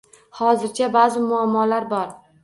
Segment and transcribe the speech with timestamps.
[0.37, 2.09] Hozircha ba'zi muammolar bor